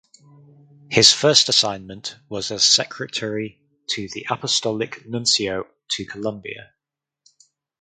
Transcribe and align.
His 0.89 1.13
first 1.13 1.47
assignment 1.47 2.15
was 2.27 2.49
as 2.49 2.63
secretary 2.63 3.61
to 3.89 4.09
the 4.09 4.25
Apostolic 4.31 5.07
Nuncio 5.07 5.67
to 5.89 6.05
Colombia. 6.07 6.73